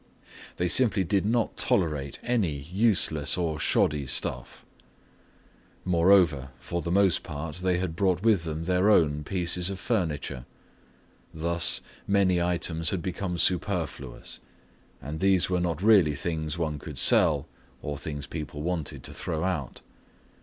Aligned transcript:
They 0.55 0.67
simply 0.67 1.03
did 1.03 1.27
not 1.27 1.57
tolerate 1.57 2.17
any 2.23 2.53
useless 2.53 3.37
or 3.37 3.59
shoddy 3.59 4.07
stuff. 4.07 4.65
Moreover, 5.85 6.49
for 6.59 6.81
the 6.81 6.89
most 6.89 7.21
part 7.21 7.57
they 7.57 7.77
had 7.77 7.95
brought 7.95 8.23
with 8.23 8.43
them 8.43 8.63
their 8.63 8.89
own 8.89 9.23
pieces 9.23 9.69
of 9.69 9.77
furniture. 9.77 10.47
Thus, 11.35 11.81
many 12.07 12.41
items 12.41 12.89
had 12.89 13.03
become 13.03 13.37
superfluous, 13.37 14.39
and 15.03 15.19
these 15.19 15.51
were 15.51 15.61
not 15.61 15.83
really 15.83 16.15
things 16.15 16.57
one 16.57 16.79
could 16.79 16.97
sell 16.97 17.47
or 17.83 17.95
things 17.99 18.25
people 18.25 18.63
wanted 18.63 19.03
to 19.03 19.13
throw 19.13 19.43
out. 19.43 19.81